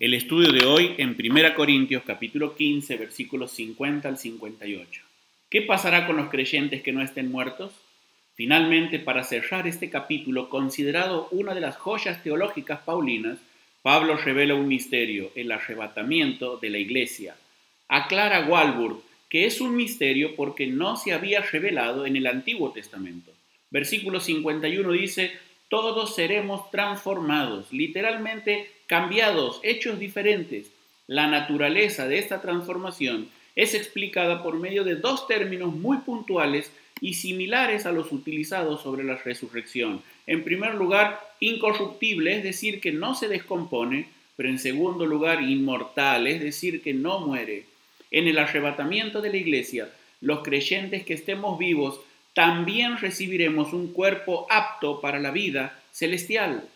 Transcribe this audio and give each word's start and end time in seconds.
El 0.00 0.12
estudio 0.12 0.50
de 0.50 0.66
hoy 0.66 0.94
en 0.98 1.16
1 1.18 1.54
Corintios 1.54 2.02
capítulo 2.04 2.56
15 2.56 2.96
versículos 2.96 3.52
50 3.52 4.08
al 4.08 4.18
58. 4.18 5.02
¿Qué 5.48 5.62
pasará 5.62 6.06
con 6.06 6.16
los 6.16 6.30
creyentes 6.30 6.82
que 6.82 6.92
no 6.92 7.00
estén 7.00 7.30
muertos? 7.30 7.72
Finalmente, 8.34 8.98
para 8.98 9.22
cerrar 9.22 9.68
este 9.68 9.90
capítulo, 9.90 10.50
considerado 10.50 11.28
una 11.30 11.54
de 11.54 11.60
las 11.60 11.76
joyas 11.76 12.22
teológicas 12.24 12.80
paulinas, 12.80 13.38
Pablo 13.82 14.16
revela 14.16 14.54
un 14.54 14.66
misterio, 14.66 15.30
el 15.36 15.52
arrebatamiento 15.52 16.56
de 16.56 16.70
la 16.70 16.78
iglesia. 16.78 17.36
Aclara 17.88 18.46
Walburg 18.48 19.00
que 19.28 19.46
es 19.46 19.60
un 19.60 19.74
misterio 19.74 20.36
porque 20.36 20.68
no 20.68 20.96
se 20.96 21.12
había 21.12 21.40
revelado 21.40 22.06
en 22.06 22.16
el 22.16 22.28
Antiguo 22.28 22.72
Testamento. 22.72 23.32
Versículo 23.70 24.20
51 24.20 24.92
dice, 24.92 25.32
todos 25.74 26.14
seremos 26.14 26.70
transformados, 26.70 27.72
literalmente 27.72 28.70
cambiados, 28.86 29.58
hechos 29.64 29.98
diferentes. 29.98 30.70
La 31.08 31.26
naturaleza 31.26 32.06
de 32.06 32.18
esta 32.18 32.40
transformación 32.40 33.28
es 33.56 33.74
explicada 33.74 34.44
por 34.44 34.54
medio 34.60 34.84
de 34.84 34.94
dos 34.94 35.26
términos 35.26 35.74
muy 35.74 35.96
puntuales 35.96 36.70
y 37.00 37.14
similares 37.14 37.86
a 37.86 37.90
los 37.90 38.12
utilizados 38.12 38.82
sobre 38.82 39.02
la 39.02 39.16
resurrección. 39.16 40.00
En 40.28 40.44
primer 40.44 40.76
lugar, 40.76 41.20
incorruptible, 41.40 42.36
es 42.36 42.44
decir, 42.44 42.80
que 42.80 42.92
no 42.92 43.16
se 43.16 43.26
descompone, 43.26 44.06
pero 44.36 44.48
en 44.48 44.60
segundo 44.60 45.06
lugar, 45.06 45.42
inmortal, 45.42 46.28
es 46.28 46.40
decir, 46.40 46.82
que 46.82 46.94
no 46.94 47.18
muere. 47.18 47.64
En 48.12 48.28
el 48.28 48.38
arrebatamiento 48.38 49.20
de 49.20 49.30
la 49.30 49.38
iglesia, 49.38 49.90
los 50.20 50.44
creyentes 50.44 51.04
que 51.04 51.14
estemos 51.14 51.58
vivos 51.58 51.98
también 52.34 52.98
recibiremos 52.98 53.72
un 53.72 53.92
cuerpo 53.92 54.46
apto 54.50 55.00
para 55.00 55.20
la 55.20 55.30
vida 55.30 55.80
celestial. 55.92 56.68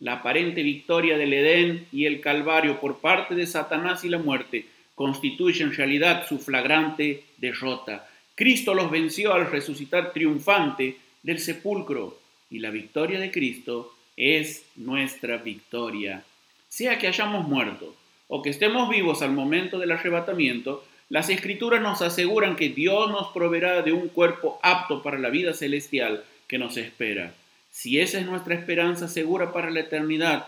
La 0.00 0.14
aparente 0.14 0.62
victoria 0.62 1.16
del 1.16 1.32
Edén 1.32 1.86
y 1.92 2.06
el 2.06 2.20
Calvario 2.20 2.80
por 2.80 2.98
parte 2.98 3.34
de 3.34 3.46
Satanás 3.46 4.04
y 4.04 4.08
la 4.08 4.18
muerte 4.18 4.66
constituye 4.94 5.62
en 5.62 5.74
realidad 5.74 6.26
su 6.26 6.38
flagrante 6.38 7.24
derrota. 7.36 8.08
Cristo 8.34 8.74
los 8.74 8.90
venció 8.90 9.34
al 9.34 9.50
resucitar 9.50 10.12
triunfante 10.12 10.96
del 11.22 11.38
sepulcro 11.38 12.18
y 12.50 12.58
la 12.58 12.70
victoria 12.70 13.20
de 13.20 13.30
Cristo 13.30 13.94
es 14.16 14.64
nuestra 14.76 15.36
victoria. 15.36 16.24
Sea 16.68 16.98
que 16.98 17.06
hayamos 17.06 17.46
muerto 17.46 17.94
o 18.28 18.40
que 18.40 18.50
estemos 18.50 18.88
vivos 18.88 19.20
al 19.20 19.32
momento 19.32 19.78
del 19.78 19.92
arrebatamiento, 19.92 20.84
las 21.12 21.28
escrituras 21.28 21.82
nos 21.82 22.00
aseguran 22.00 22.56
que 22.56 22.70
Dios 22.70 23.10
nos 23.10 23.32
proveerá 23.34 23.82
de 23.82 23.92
un 23.92 24.08
cuerpo 24.08 24.58
apto 24.62 25.02
para 25.02 25.18
la 25.18 25.28
vida 25.28 25.52
celestial 25.52 26.24
que 26.48 26.58
nos 26.58 26.78
espera. 26.78 27.34
Si 27.70 28.00
esa 28.00 28.18
es 28.18 28.24
nuestra 28.24 28.54
esperanza 28.54 29.08
segura 29.08 29.52
para 29.52 29.70
la 29.70 29.80
eternidad, 29.80 30.46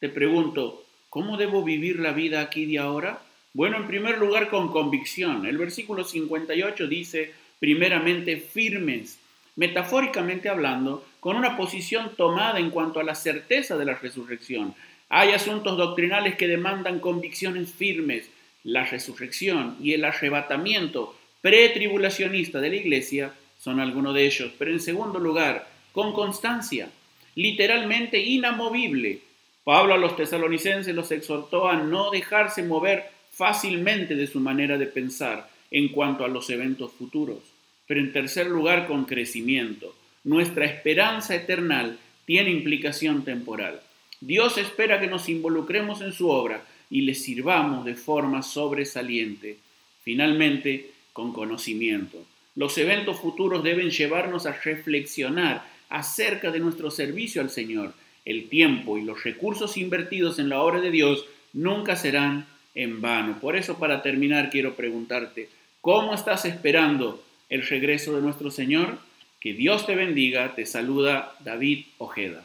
te 0.00 0.08
pregunto, 0.08 0.82
¿cómo 1.08 1.36
debo 1.36 1.62
vivir 1.62 2.00
la 2.00 2.10
vida 2.10 2.40
aquí 2.40 2.64
y 2.64 2.78
ahora? 2.78 3.20
Bueno, 3.52 3.76
en 3.76 3.86
primer 3.86 4.18
lugar, 4.18 4.50
con 4.50 4.72
convicción. 4.72 5.46
El 5.46 5.56
versículo 5.56 6.02
58 6.02 6.88
dice, 6.88 7.32
primeramente, 7.60 8.38
firmes, 8.38 9.20
metafóricamente 9.54 10.48
hablando, 10.48 11.06
con 11.20 11.36
una 11.36 11.56
posición 11.56 12.10
tomada 12.16 12.58
en 12.58 12.70
cuanto 12.70 12.98
a 12.98 13.04
la 13.04 13.14
certeza 13.14 13.76
de 13.76 13.84
la 13.84 13.94
resurrección. 13.94 14.74
Hay 15.08 15.30
asuntos 15.30 15.76
doctrinales 15.76 16.34
que 16.34 16.48
demandan 16.48 16.98
convicciones 16.98 17.72
firmes. 17.72 18.28
La 18.64 18.84
resurrección 18.84 19.76
y 19.80 19.92
el 19.92 20.04
arrebatamiento 20.04 21.16
pretribulacionista 21.40 22.60
de 22.60 22.70
la 22.70 22.76
iglesia 22.76 23.34
son 23.58 23.80
algunos 23.80 24.14
de 24.14 24.26
ellos. 24.26 24.52
Pero 24.58 24.70
en 24.70 24.80
segundo 24.80 25.18
lugar, 25.18 25.68
con 25.92 26.12
constancia, 26.12 26.88
literalmente 27.34 28.18
inamovible. 28.18 29.20
Pablo 29.64 29.94
a 29.94 29.98
los 29.98 30.16
tesalonicenses 30.16 30.94
los 30.94 31.10
exhortó 31.10 31.68
a 31.68 31.76
no 31.76 32.10
dejarse 32.10 32.62
mover 32.62 33.04
fácilmente 33.32 34.14
de 34.14 34.26
su 34.26 34.40
manera 34.40 34.78
de 34.78 34.86
pensar 34.86 35.48
en 35.70 35.88
cuanto 35.88 36.24
a 36.24 36.28
los 36.28 36.50
eventos 36.50 36.92
futuros. 36.92 37.38
Pero 37.86 38.00
en 38.00 38.12
tercer 38.12 38.46
lugar, 38.46 38.86
con 38.86 39.04
crecimiento. 39.04 39.94
Nuestra 40.24 40.66
esperanza 40.66 41.34
eterna 41.34 41.96
tiene 42.26 42.50
implicación 42.50 43.24
temporal. 43.24 43.80
Dios 44.20 44.56
espera 44.56 45.00
que 45.00 45.08
nos 45.08 45.28
involucremos 45.28 46.00
en 46.00 46.12
su 46.12 46.28
obra 46.30 46.64
y 46.92 47.00
le 47.00 47.14
sirvamos 47.14 47.86
de 47.86 47.94
forma 47.94 48.42
sobresaliente. 48.42 49.56
Finalmente, 50.04 50.90
con 51.14 51.32
conocimiento. 51.32 52.22
Los 52.54 52.76
eventos 52.76 53.18
futuros 53.18 53.64
deben 53.64 53.90
llevarnos 53.90 54.44
a 54.44 54.52
reflexionar 54.52 55.64
acerca 55.88 56.50
de 56.50 56.60
nuestro 56.60 56.90
servicio 56.90 57.40
al 57.40 57.48
Señor. 57.48 57.94
El 58.26 58.50
tiempo 58.50 58.98
y 58.98 59.02
los 59.02 59.24
recursos 59.24 59.78
invertidos 59.78 60.38
en 60.38 60.50
la 60.50 60.60
obra 60.60 60.82
de 60.82 60.90
Dios 60.90 61.24
nunca 61.54 61.96
serán 61.96 62.46
en 62.74 63.00
vano. 63.00 63.38
Por 63.40 63.56
eso, 63.56 63.78
para 63.78 64.02
terminar, 64.02 64.50
quiero 64.50 64.74
preguntarte, 64.74 65.48
¿cómo 65.80 66.12
estás 66.12 66.44
esperando 66.44 67.24
el 67.48 67.66
regreso 67.66 68.14
de 68.14 68.20
nuestro 68.20 68.50
Señor? 68.50 68.98
Que 69.40 69.54
Dios 69.54 69.86
te 69.86 69.94
bendiga. 69.94 70.54
Te 70.54 70.66
saluda 70.66 71.34
David 71.40 71.86
Ojeda. 71.96 72.44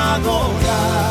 agora. 0.00 1.09